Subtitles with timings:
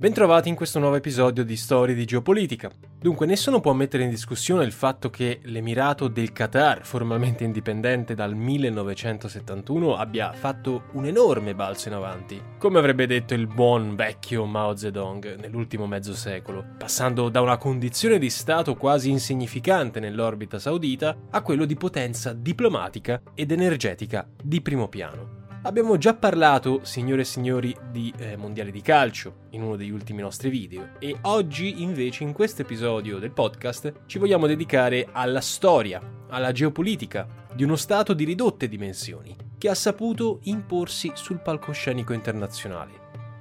[0.00, 2.70] Bentrovati in questo nuovo episodio di Storie di Geopolitica.
[2.98, 8.34] Dunque, nessuno può mettere in discussione il fatto che l'Emirato del Qatar, formalmente indipendente dal
[8.34, 14.74] 1971, abbia fatto un enorme balzo in avanti, come avrebbe detto il buon vecchio Mao
[14.74, 21.42] Zedong nell'ultimo mezzo secolo, passando da una condizione di Stato quasi insignificante nell'orbita saudita a
[21.42, 25.39] quello di potenza diplomatica ed energetica di primo piano.
[25.62, 30.22] Abbiamo già parlato, signore e signori, di eh, mondiali di calcio in uno degli ultimi
[30.22, 36.00] nostri video e oggi invece in questo episodio del podcast ci vogliamo dedicare alla storia,
[36.30, 42.92] alla geopolitica di uno Stato di ridotte dimensioni che ha saputo imporsi sul palcoscenico internazionale.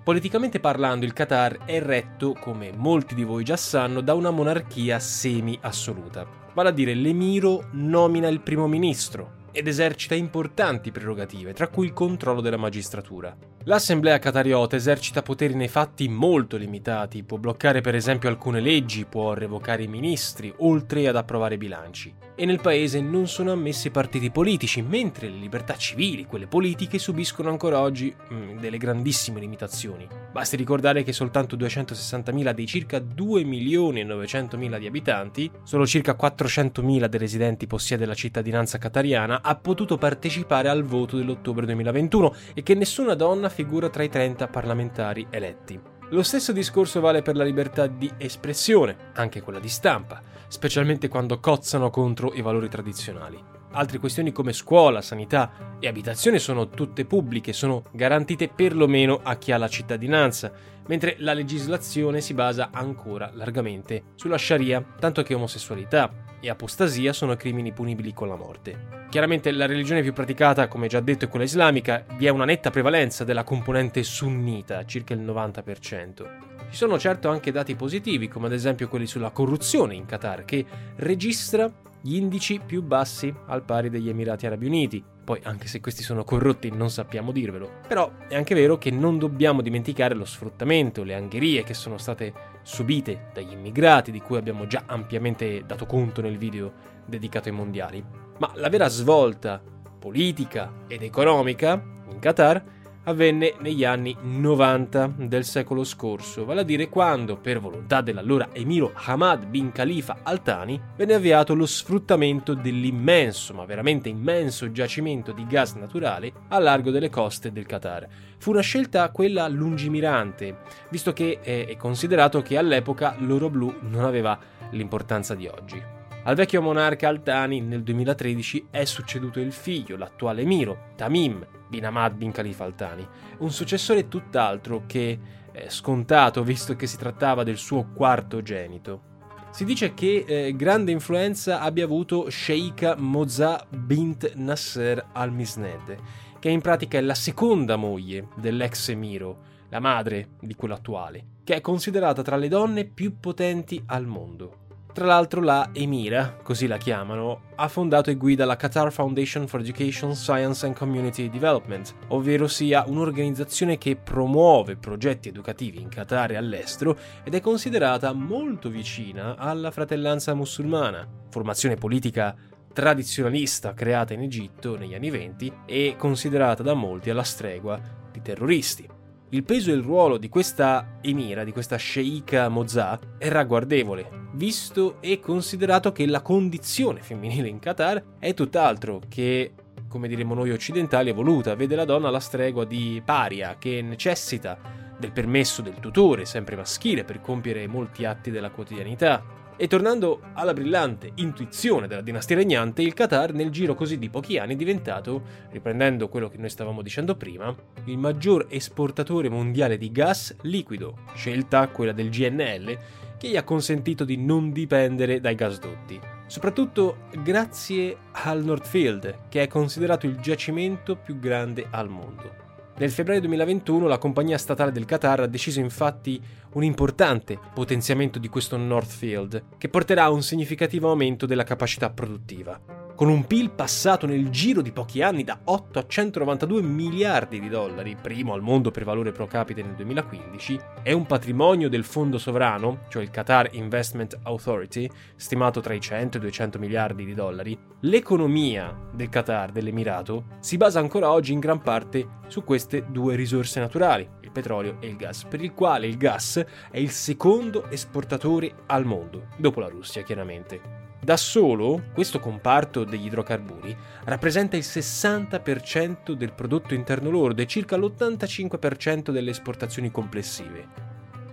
[0.04, 5.00] Politicamente parlando, il Qatar è retto, come molti di voi già sanno, da una monarchia
[5.00, 6.28] semi-assoluta.
[6.54, 11.94] Vale a dire, l'emiro nomina il primo ministro, ed esercita importanti prerogative, tra cui il
[11.94, 13.36] controllo della magistratura.
[13.64, 19.34] L'Assemblea Qatariota esercita poteri nei fatti molto limitati, può bloccare per esempio alcune leggi, può
[19.34, 22.29] revocare i ministri, oltre ad approvare bilanci.
[22.42, 27.50] E nel paese non sono ammessi partiti politici, mentre le libertà civili, quelle politiche, subiscono
[27.50, 30.08] ancora oggi mm, delle grandissime limitazioni.
[30.32, 36.16] Basti ricordare che soltanto 260.000 dei circa 2 milioni e 900.000 di abitanti, solo circa
[36.18, 42.64] 400.000 dei residenti possiede la cittadinanza qatariana, ha potuto partecipare al voto dell'ottobre 2021 e
[42.64, 45.98] che nessuna donna figura tra i 30 parlamentari eletti.
[46.12, 50.20] Lo stesso discorso vale per la libertà di espressione, anche quella di stampa,
[50.50, 53.42] specialmente quando cozzano contro i valori tradizionali.
[53.72, 59.52] Altre questioni come scuola, sanità e abitazione sono tutte pubbliche, sono garantite perlomeno a chi
[59.52, 60.52] ha la cittadinanza,
[60.88, 67.36] mentre la legislazione si basa ancora largamente sulla Sharia, tanto che omosessualità e apostasia sono
[67.36, 68.98] crimini punibili con la morte.
[69.10, 72.72] Chiaramente la religione più praticata, come già detto, è quella islamica, vi è una netta
[72.72, 76.49] prevalenza della componente sunnita, circa il 90%.
[76.70, 80.64] Ci sono certo anche dati positivi, come ad esempio quelli sulla corruzione in Qatar, che
[80.98, 81.68] registra
[82.00, 85.04] gli indici più bassi al pari degli Emirati Arabi Uniti.
[85.24, 87.82] Poi, anche se questi sono corrotti, non sappiamo dirvelo.
[87.88, 92.34] Però è anche vero che non dobbiamo dimenticare lo sfruttamento, le angherie che sono state
[92.62, 96.72] subite dagli immigrati, di cui abbiamo già ampiamente dato conto nel video
[97.04, 98.04] dedicato ai mondiali.
[98.38, 99.60] Ma la vera svolta
[100.00, 102.64] politica ed economica in Qatar
[103.04, 108.92] avvenne negli anni 90 del secolo scorso, vale a dire quando, per volontà dell'allora emiro
[108.94, 115.46] Hamad bin Khalifa Al Thani, venne avviato lo sfruttamento dell'immenso, ma veramente immenso giacimento di
[115.48, 118.08] gas naturale a largo delle coste del Qatar.
[118.38, 120.58] Fu una scelta quella lungimirante,
[120.90, 124.38] visto che è considerato che all'epoca l'oro blu non aveva
[124.72, 125.82] l'importanza di oggi.
[126.24, 132.16] Al vecchio monarca Al-Thani nel 2013 è succeduto il figlio, l'attuale emiro, Tamim bin Hamad
[132.16, 133.08] bin Khalifa Al-Thani,
[133.40, 135.20] un successore tutt'altro che
[135.52, 139.08] è scontato visto che si trattava del suo quarto genito.
[139.52, 145.98] Si dice che eh, grande influenza abbia avuto Sheikha Moza bint Nasser al-Misned,
[146.40, 151.56] che in pratica è la seconda moglie dell'ex emiro, la madre di quello attuale, che
[151.56, 154.68] è considerata tra le donne più potenti al mondo.
[155.00, 159.62] Tra l'altro la Emira, così la chiamano, ha fondato e guida la Qatar Foundation for
[159.62, 166.36] Education, Science and Community Development, ovvero sia un'organizzazione che promuove progetti educativi in Qatar e
[166.36, 172.36] all'estero ed è considerata molto vicina alla fratellanza musulmana, formazione politica
[172.74, 177.80] tradizionalista creata in Egitto negli anni venti e considerata da molti alla stregua
[178.12, 178.99] di terroristi.
[179.32, 184.98] Il peso e il ruolo di questa emira, di questa sceicca Mozà, è ragguardevole, visto
[185.02, 189.52] e considerato che la condizione femminile in Qatar è tutt'altro che,
[189.88, 194.58] come diremmo noi occidentali, evoluta, vede la donna alla stregua di paria che necessita
[194.98, 199.24] del permesso del tutore, sempre maschile, per compiere molti atti della quotidianità.
[199.62, 204.38] E tornando alla brillante intuizione della dinastia regnante, il Qatar nel giro così di pochi
[204.38, 207.54] anni è diventato, riprendendo quello che noi stavamo dicendo prima,
[207.84, 212.78] il maggior esportatore mondiale di gas liquido, scelta quella del GNL,
[213.18, 216.00] che gli ha consentito di non dipendere dai gasdotti.
[216.26, 222.49] Soprattutto grazie al Northfield, che è considerato il giacimento più grande al mondo.
[222.80, 226.18] Nel febbraio 2021 la compagnia statale del Qatar ha deciso infatti
[226.54, 232.79] un importante potenziamento di questo Northfield, che porterà a un significativo aumento della capacità produttiva
[233.00, 237.48] con un PIL passato nel giro di pochi anni da 8 a 192 miliardi di
[237.48, 242.18] dollari, primo al mondo per valore pro capite nel 2015, e un patrimonio del fondo
[242.18, 247.14] sovrano, cioè il Qatar Investment Authority, stimato tra i 100 e i 200 miliardi di
[247.14, 253.16] dollari, l'economia del Qatar, dell'Emirato, si basa ancora oggi in gran parte su queste due
[253.16, 257.70] risorse naturali, il petrolio e il gas, per il quale il gas è il secondo
[257.70, 260.79] esportatore al mondo, dopo la Russia chiaramente.
[261.10, 267.78] Da solo, questo comparto degli idrocarburi rappresenta il 60% del prodotto interno lordo e circa
[267.78, 270.68] l'85% delle esportazioni complessive.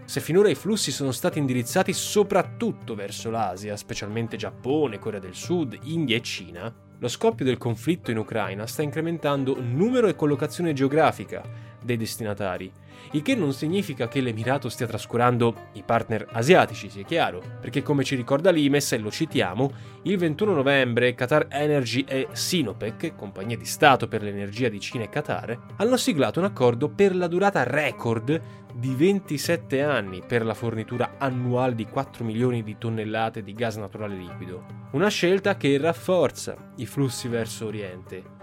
[0.06, 5.78] Se finora i flussi sono stati indirizzati soprattutto verso l'Asia, specialmente Giappone, Corea del Sud,
[5.82, 11.42] India e Cina, lo scoppio del conflitto in Ucraina sta incrementando numero e collocazione geografica
[11.86, 12.70] dei destinatari.
[13.12, 18.04] Il che non significa che l'Emirato stia trascurando i partner asiatici, sia chiaro, perché come
[18.04, 19.72] ci ricorda l'Imes, e lo citiamo,
[20.02, 25.08] il 21 novembre Qatar Energy e Sinopec, compagnia di Stato per l'energia di Cina e
[25.08, 31.14] Qatar, hanno siglato un accordo per la durata record di 27 anni per la fornitura
[31.16, 34.64] annuale di 4 milioni di tonnellate di gas naturale liquido.
[34.90, 38.34] Una scelta che rafforza i flussi verso Oriente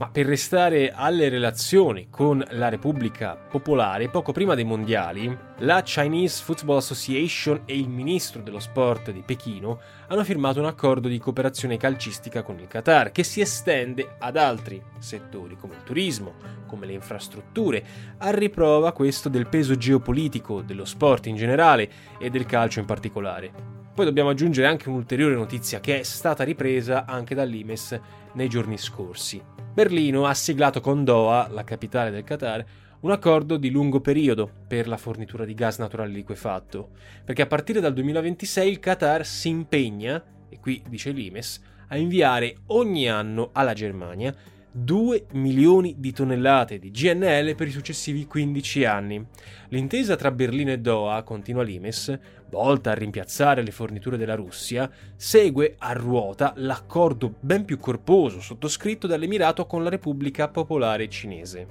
[0.00, 6.42] ma per restare alle relazioni con la Repubblica Popolare, poco prima dei mondiali, la Chinese
[6.42, 11.76] Football Association e il ministro dello sport di Pechino hanno firmato un accordo di cooperazione
[11.76, 16.32] calcistica con il Qatar che si estende ad altri settori come il turismo,
[16.66, 17.84] come le infrastrutture,
[18.16, 23.52] a riprova questo del peso geopolitico dello sport in generale e del calcio in particolare.
[23.94, 28.00] Poi dobbiamo aggiungere anche un'ulteriore notizia che è stata ripresa anche dall'Imes
[28.32, 29.59] nei giorni scorsi.
[29.72, 32.64] Berlino ha siglato con Doha, la capitale del Qatar,
[33.00, 36.90] un accordo di lungo periodo per la fornitura di gas naturale liquefatto,
[37.24, 42.56] perché a partire dal 2026 il Qatar si impegna, e qui dice l'Imes, a inviare
[42.66, 44.34] ogni anno alla Germania
[44.72, 49.24] 2 milioni di tonnellate di GNL per i successivi 15 anni.
[49.68, 52.16] L'intesa tra Berlino e Doha, continua l'Imes,
[52.50, 59.06] volta a rimpiazzare le forniture della Russia, segue a ruota l'accordo ben più corposo sottoscritto
[59.06, 61.66] dall'Emirato con la Repubblica Popolare Cinese.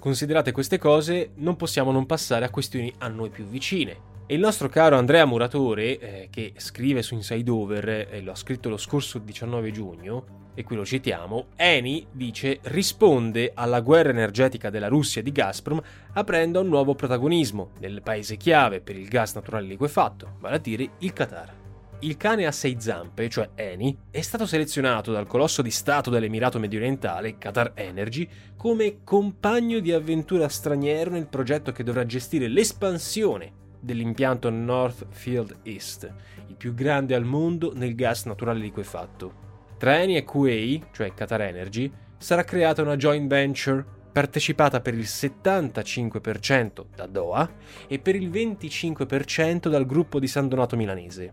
[0.00, 4.13] Considerate queste cose, non possiamo non passare a questioni a noi più vicine.
[4.28, 8.34] Il nostro caro Andrea Muratore, eh, che scrive su Inside Over, e eh, lo ha
[8.34, 14.70] scritto lo scorso 19 giugno, e qui lo citiamo, Eni dice risponde alla guerra energetica
[14.70, 15.78] della Russia di Gazprom
[16.14, 20.88] aprendo un nuovo protagonismo nel paese chiave per il gas naturale liquefatto, vale a dire
[21.00, 21.52] il Qatar.
[21.98, 26.58] Il cane a sei zampe, cioè Eni, è stato selezionato dal colosso di Stato dell'Emirato
[26.58, 28.26] mediorientale, Qatar Energy,
[28.56, 36.12] come compagno di avventura straniero nel progetto che dovrà gestire l'espansione dell'impianto Northfield East,
[36.48, 39.42] il più grande al mondo nel gas naturale liquefatto.
[39.78, 45.02] Tra Eni e QA, cioè Qatar Energy, sarà creata una joint venture partecipata per il
[45.02, 47.50] 75% da Doha
[47.88, 51.32] e per il 25% dal gruppo di San Donato milanese.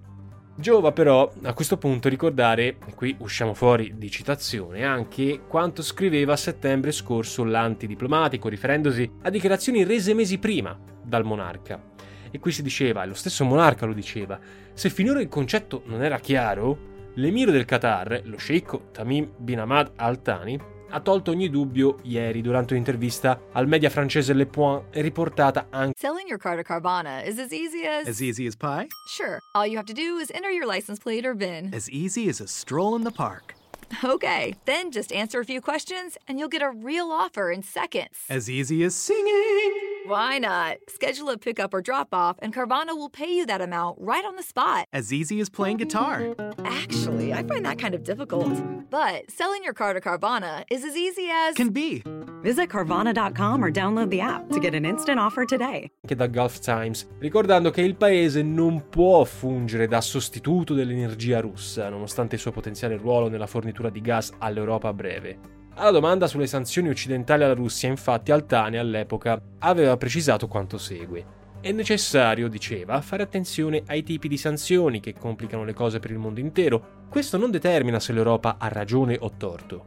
[0.55, 6.33] Giova però a questo punto ricordare, e qui usciamo fuori di citazione, anche quanto scriveva
[6.33, 11.90] a settembre scorso l'antidiplomatico riferendosi a dichiarazioni rese mesi prima dal monarca.
[12.31, 14.39] E qui si diceva, e lo stesso monarca lo diceva,
[14.73, 19.91] se finora il concetto non era chiaro, L'emiro del Qatar, lo sceicco Tamim bin Ahmad
[19.97, 20.57] Al Thani,
[20.93, 26.27] ha tolto ogni dubbio ieri durante un'intervista al media francese Le Point riportata anche Selling
[26.27, 28.87] your car to Carvana is as easy as As easy as pie?
[29.07, 29.39] Sure.
[29.55, 31.73] All you have to do is enter your license plate or VIN.
[31.73, 33.55] As easy as a stroll in the park.
[34.03, 38.15] Okay, then just answer a few questions and you'll get a real offer in seconds.
[38.29, 39.90] As easy as singing.
[40.05, 40.77] Why not?
[40.87, 44.35] Schedule a pickup or drop off, and Carvana will pay you that amount right on
[44.35, 44.87] the spot.
[44.91, 46.35] As easy as playing guitar.
[46.65, 48.51] Actually, I find that kind of difficult.
[48.89, 51.55] But selling your car to Carvana is as easy as.
[51.55, 52.01] Can be.
[52.41, 55.91] Visit Carvana.com or download the app to get an instant offer today.
[56.03, 61.89] Anche dal Gulf Times, ricordando che il paese non può fungere da sostituto dell'energia russa,
[61.89, 65.60] nonostante il suo potenziale ruolo nella fornitura di gas all'Europa a breve.
[65.75, 71.39] Alla domanda sulle sanzioni occidentali alla Russia, infatti, Altani all'epoca aveva precisato quanto segue.
[71.61, 76.17] È necessario, diceva, fare attenzione ai tipi di sanzioni che complicano le cose per il
[76.17, 77.05] mondo intero.
[77.09, 79.85] Questo non determina se l'Europa ha ragione o torto.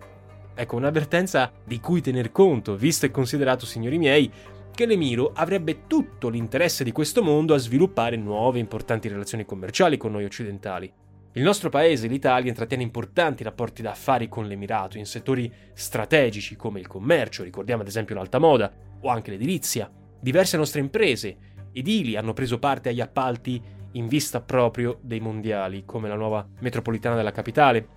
[0.55, 4.33] Ecco, un'avvertenza di cui tener conto, visto e considerato, signori miei,
[4.73, 10.13] che l'Emiro avrebbe tutto l'interesse di questo mondo a sviluppare nuove importanti relazioni commerciali con
[10.13, 10.93] noi occidentali.
[11.37, 16.87] Il nostro paese, l'Italia, intrattiene importanti rapporti d'affari con l'Emirato in settori strategici come il
[16.87, 19.91] commercio, ricordiamo ad esempio l'alta moda, o anche l'edilizia.
[20.21, 21.37] Diverse nostre imprese,
[21.73, 23.61] edili hanno preso parte agli appalti
[23.95, 27.89] in vista proprio dei mondiali, come la nuova metropolitana della capitale,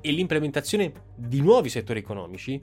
[0.00, 2.62] e l'implementazione di nuovi settori economici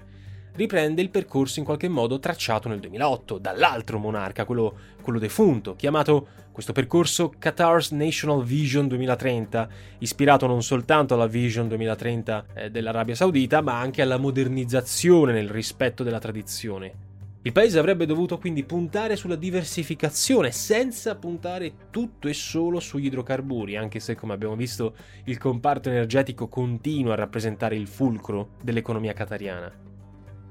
[0.55, 6.27] riprende il percorso in qualche modo tracciato nel 2008 dall'altro monarca, quello, quello defunto, chiamato
[6.51, 13.61] questo percorso Qatar's National Vision 2030, ispirato non soltanto alla Vision 2030 eh, dell'Arabia Saudita,
[13.61, 17.09] ma anche alla modernizzazione nel rispetto della tradizione.
[17.43, 23.77] Il paese avrebbe dovuto quindi puntare sulla diversificazione senza puntare tutto e solo sugli idrocarburi,
[23.77, 24.93] anche se come abbiamo visto
[25.23, 29.90] il comparto energetico continua a rappresentare il fulcro dell'economia qatariana.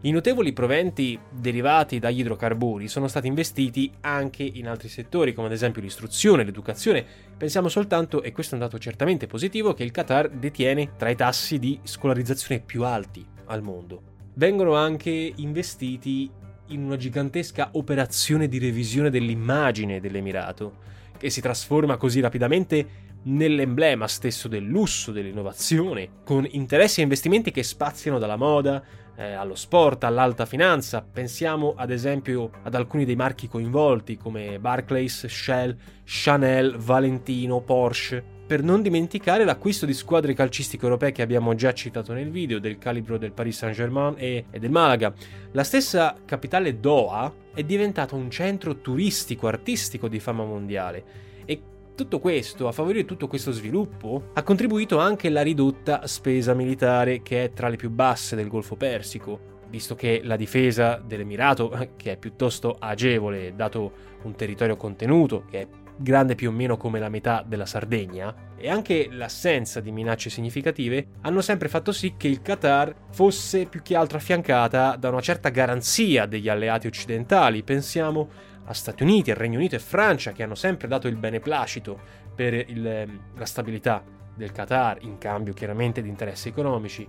[0.03, 5.53] I notevoli proventi derivati dagli idrocarburi sono stati investiti anche in altri settori, come ad
[5.53, 7.05] esempio l'istruzione, l'educazione.
[7.37, 11.17] Pensiamo soltanto, e questo è un dato certamente positivo, che il Qatar detiene tra i
[11.17, 14.03] tassi di scolarizzazione più alti al mondo.
[14.37, 16.31] Vengono anche investiti
[16.69, 20.79] in una gigantesca operazione di revisione dell'immagine dell'Emirato,
[21.19, 27.63] che si trasforma così rapidamente nell'emblema stesso del lusso, dell'innovazione, con interessi e investimenti che
[27.63, 28.83] spaziano dalla moda
[29.17, 31.03] eh, allo sport, all'alta finanza.
[31.03, 38.65] Pensiamo ad esempio ad alcuni dei marchi coinvolti come Barclays, Shell, Chanel, Valentino, Porsche per
[38.65, 43.17] non dimenticare l'acquisto di squadre calcistiche europee che abbiamo già citato nel video, del calibro
[43.17, 45.15] del Paris Saint-Germain e, e del Malaga.
[45.53, 51.05] La stessa capitale Doha è diventata un centro turistico artistico di fama mondiale
[51.45, 51.63] e
[52.01, 57.45] tutto questo, a favorire tutto questo sviluppo, ha contribuito anche la ridotta spesa militare che
[57.45, 62.17] è tra le più basse del Golfo Persico, visto che la difesa dell'Emirato, che è
[62.17, 63.93] piuttosto agevole dato
[64.23, 68.71] un territorio contenuto, che è grande più o meno come la metà della Sardegna, e
[68.71, 73.95] anche l'assenza di minacce significative hanno sempre fatto sì che il Qatar fosse più che
[73.95, 77.63] altro affiancata da una certa garanzia degli alleati occidentali.
[77.63, 78.29] Pensiamo
[78.65, 81.99] a Stati Uniti, Regno Unito e Francia che hanno sempre dato il beneplacito
[82.35, 84.03] per il, la stabilità
[84.35, 87.07] del Qatar, in cambio chiaramente di interessi economici.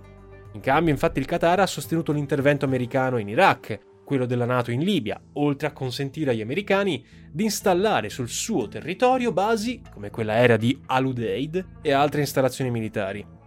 [0.52, 4.80] In cambio, infatti, il Qatar ha sostenuto l'intervento americano in Iraq, quello della Nato in
[4.80, 10.56] Libia, oltre a consentire agli americani di installare sul suo territorio basi come quella aerea
[10.58, 13.40] di Al-Udeid e altre installazioni militari.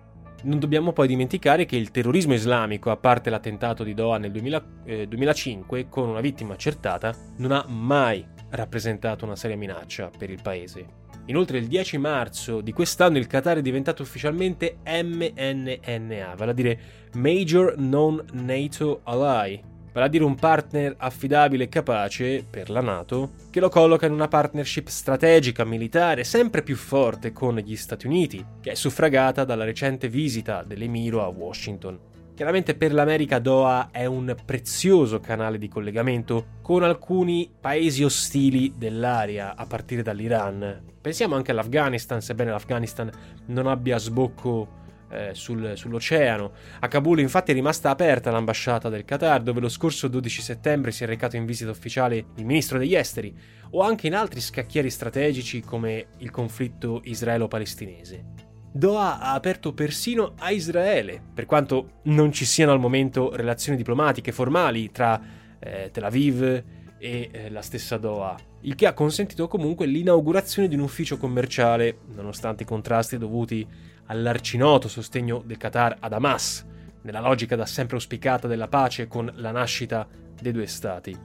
[0.46, 4.66] Non dobbiamo poi dimenticare che il terrorismo islamico, a parte l'attentato di Doha nel 2000,
[4.86, 10.40] eh, 2005 con una vittima accertata, non ha mai rappresentato una seria minaccia per il
[10.44, 11.04] paese.
[11.26, 16.80] Inoltre il 10 marzo di quest'anno il Qatar è diventato ufficialmente MNNA, vale a dire
[17.14, 19.60] Major Non-NATO Ally,
[19.96, 24.12] vale a dire un partner affidabile e capace per la NATO, che lo colloca in
[24.12, 29.64] una partnership strategica militare sempre più forte con gli Stati Uniti, che è suffragata dalla
[29.64, 31.98] recente visita dell'Emiro a Washington.
[32.36, 39.56] Chiaramente per l'America Doha è un prezioso canale di collegamento con alcuni paesi ostili dell'area,
[39.56, 40.82] a partire dall'Iran.
[41.00, 43.10] Pensiamo anche all'Afghanistan, sebbene l'Afghanistan
[43.46, 44.84] non abbia sbocco
[45.16, 46.52] eh, sul, sull'oceano.
[46.80, 51.04] A Kabul infatti è rimasta aperta l'ambasciata del Qatar, dove lo scorso 12 settembre si
[51.04, 53.34] è recato in visita ufficiale il ministro degli esteri,
[53.72, 58.44] o anche in altri scacchieri strategici come il conflitto israelo-palestinese.
[58.72, 64.34] Doha ha aperto persino a Israele, per quanto non ci siano al momento relazioni diplomatiche
[64.34, 65.22] formali tra
[65.60, 70.76] eh, Tel Aviv e eh, la stessa Doha, il che ha consentito comunque l'inaugurazione di
[70.76, 73.66] un ufficio commerciale, nonostante i contrasti dovuti
[74.08, 76.66] all'arcinoto sostegno del Qatar ad Hamas,
[77.02, 80.08] nella logica da sempre auspicata della pace con la nascita
[80.40, 81.16] dei due stati.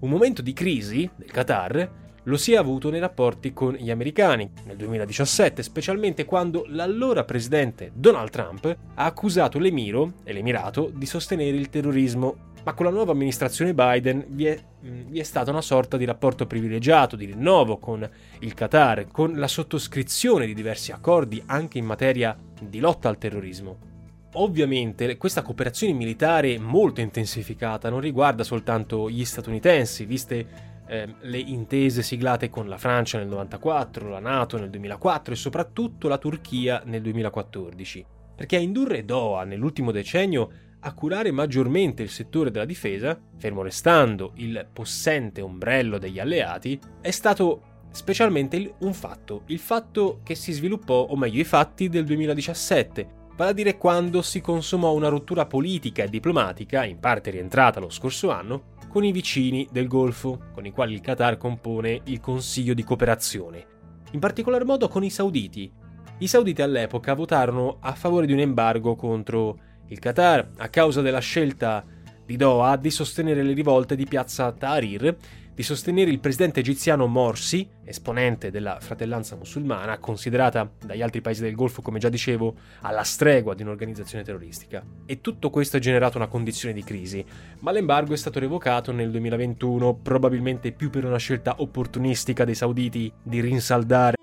[0.00, 4.50] Un momento di crisi del Qatar lo si è avuto nei rapporti con gli americani
[4.64, 8.64] nel 2017, specialmente quando l'allora presidente Donald Trump
[8.94, 14.24] ha accusato l'Emiro e l'Emirato di sostenere il terrorismo ma con la nuova amministrazione Biden
[14.28, 18.08] vi è, mm, vi è, stata una sorta di rapporto privilegiato, di rinnovo con
[18.40, 23.92] il Qatar, con la sottoscrizione di diversi accordi anche in materia di lotta al terrorismo.
[24.36, 32.02] Ovviamente questa cooperazione militare molto intensificata non riguarda soltanto gli statunitensi, viste eh, le intese
[32.02, 37.02] siglate con la Francia nel 1994, la Nato nel 2004 e soprattutto la Turchia nel
[37.02, 38.06] 2014.
[38.34, 40.50] Perché a indurre Doha nell'ultimo decennio
[40.86, 47.10] a curare maggiormente il settore della difesa, fermo restando il possente ombrello degli alleati, è
[47.10, 53.08] stato specialmente un fatto, il fatto che si sviluppò, o meglio i fatti del 2017,
[53.34, 57.88] vale a dire quando si consumò una rottura politica e diplomatica, in parte rientrata lo
[57.88, 62.74] scorso anno, con i vicini del Golfo, con i quali il Qatar compone il Consiglio
[62.74, 63.66] di cooperazione,
[64.10, 65.72] in particolar modo con i sauditi.
[66.18, 71.20] I sauditi all'epoca votarono a favore di un embargo contro il Qatar a causa della
[71.20, 71.84] scelta
[72.24, 75.16] di Doha di sostenere le rivolte di piazza Tahrir
[75.54, 81.54] di sostenere il presidente egiziano Morsi, esponente della fratellanza musulmana, considerata dagli altri paesi del
[81.54, 84.84] Golfo, come già dicevo, alla stregua di un'organizzazione terroristica.
[85.06, 87.24] E tutto questo ha generato una condizione di crisi,
[87.60, 93.12] ma l'embargo è stato revocato nel 2021, probabilmente più per una scelta opportunistica dei sauditi
[93.22, 94.16] di rinsaldare.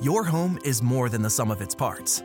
[0.00, 2.24] Your home is more than the sum of its parts,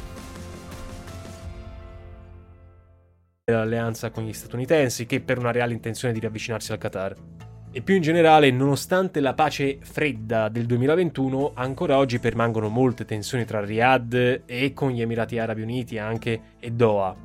[3.53, 7.15] L'alleanza con gli statunitensi che per una reale intenzione di riavvicinarsi al Qatar.
[7.73, 13.45] E più in generale, nonostante la pace fredda del 2021, ancora oggi permangono molte tensioni
[13.45, 17.15] tra Riyadh e con gli Emirati Arabi Uniti anche e Doha.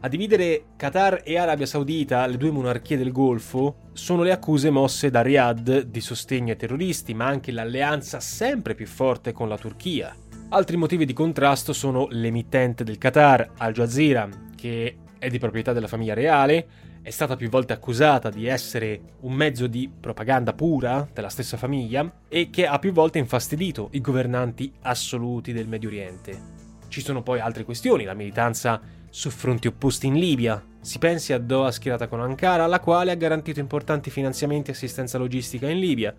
[0.00, 5.10] A dividere Qatar e Arabia Saudita, le due monarchie del Golfo, sono le accuse mosse
[5.10, 10.14] da Riyadh di sostegno ai terroristi, ma anche l'alleanza sempre più forte con la Turchia.
[10.50, 15.88] Altri motivi di contrasto sono l'emittente del Qatar, Al Jazeera, che è di proprietà della
[15.88, 16.66] famiglia reale,
[17.02, 22.10] è stata più volte accusata di essere un mezzo di propaganda pura della stessa famiglia
[22.28, 26.56] e che ha più volte infastidito i governanti assoluti del Medio Oriente.
[26.88, 30.62] Ci sono poi altre questioni, la militanza su fronti opposti in Libia.
[30.80, 35.18] Si pensi a Doha schierata con Ankara, la quale ha garantito importanti finanziamenti e assistenza
[35.18, 36.14] logistica in Libia.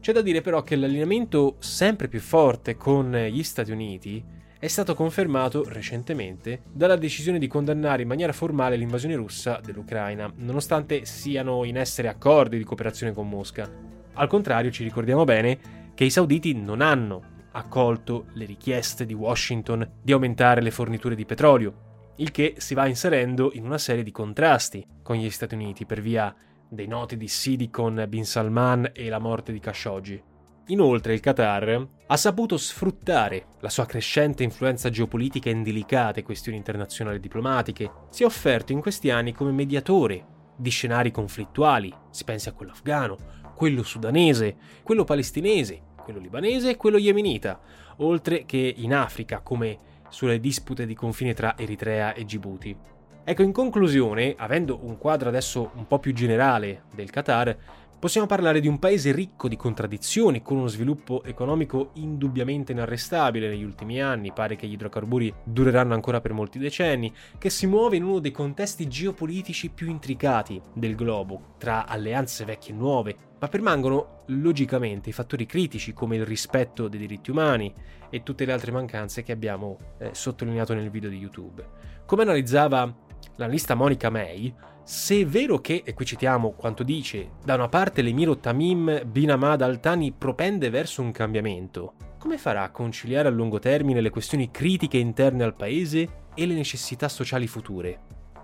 [0.00, 4.24] C'è da dire però che l'allineamento sempre più forte con gli Stati Uniti
[4.60, 11.06] è stato confermato recentemente dalla decisione di condannare in maniera formale l'invasione russa dell'Ucraina, nonostante
[11.06, 13.66] siano in essere accordi di cooperazione con Mosca.
[14.12, 19.92] Al contrario, ci ricordiamo bene che i sauditi non hanno accolto le richieste di Washington
[20.02, 24.12] di aumentare le forniture di petrolio, il che si va inserendo in una serie di
[24.12, 26.36] contrasti con gli Stati Uniti per via
[26.68, 30.22] dei noti dissidi con Bin Salman e la morte di Khashoggi.
[30.66, 37.16] Inoltre il Qatar ha saputo sfruttare la sua crescente influenza geopolitica in delicate questioni internazionali
[37.16, 40.24] e diplomatiche, si è offerto in questi anni come mediatore
[40.56, 43.16] di scenari conflittuali, si pensi a quello afgano,
[43.54, 47.60] quello sudanese, quello palestinese, quello libanese e quello yemenita,
[47.98, 52.76] oltre che in Africa come sulle dispute di confine tra Eritrea e Djibouti.
[53.22, 57.56] Ecco, in conclusione, avendo un quadro adesso un po' più generale del Qatar,
[58.00, 63.62] Possiamo parlare di un paese ricco di contraddizioni, con uno sviluppo economico indubbiamente inarrestabile negli
[63.62, 68.04] ultimi anni, pare che gli idrocarburi dureranno ancora per molti decenni, che si muove in
[68.04, 74.22] uno dei contesti geopolitici più intricati del globo, tra alleanze vecchie e nuove, ma permangono
[74.28, 77.70] logicamente i fattori critici come il rispetto dei diritti umani
[78.08, 81.62] e tutte le altre mancanze che abbiamo eh, sottolineato nel video di YouTube.
[82.06, 82.90] Come analizzava
[83.36, 84.54] l'analista Monica May,
[84.90, 89.30] se è vero che, e qui citiamo quanto dice, da una parte l'emiro Tamim bin
[89.30, 94.50] Ahmad al-Thani propende verso un cambiamento, come farà a conciliare a lungo termine le questioni
[94.50, 98.00] critiche interne al paese e le necessità sociali future?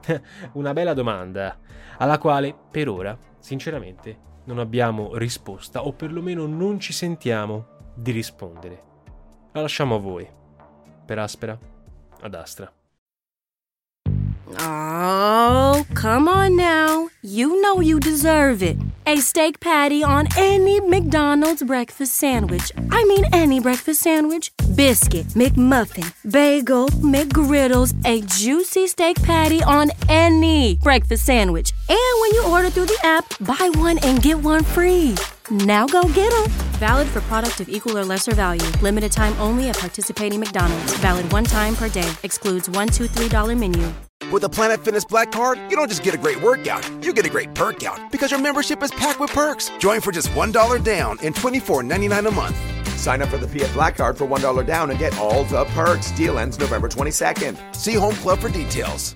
[0.54, 1.58] una bella domanda,
[1.98, 8.82] alla quale per ora, sinceramente, non abbiamo risposta o perlomeno non ci sentiamo di rispondere.
[9.50, 10.28] La lasciamo a voi.
[11.04, 11.58] Per Aspera,
[12.20, 12.72] ad Astra.
[14.58, 17.08] Oh, come on now.
[17.22, 18.76] You know you deserve it.
[19.06, 22.72] A steak patty on any McDonald's breakfast sandwich.
[22.90, 24.52] I mean, any breakfast sandwich.
[24.74, 31.72] Biscuit, McMuffin, bagel, McGriddles, a juicy steak patty on any breakfast sandwich.
[31.88, 35.14] And when you order through the app, buy one and get one free.
[35.50, 36.50] Now go get them.
[36.78, 38.66] Valid for product of equal or lesser value.
[38.82, 40.92] Limited time only at participating McDonald's.
[40.98, 42.10] Valid one time per day.
[42.22, 43.92] Excludes $1, $2, menu.
[44.32, 47.24] With a Planet Fitness Black Card, you don't just get a great workout, you get
[47.24, 49.70] a great perk out because your membership is packed with perks.
[49.78, 52.56] Join for just $1 down and $24.99 a month.
[52.98, 56.10] Sign up for the PF Black Card for $1 down and get all the perks.
[56.12, 57.76] Deal ends November 22nd.
[57.76, 59.14] See Home Club for details.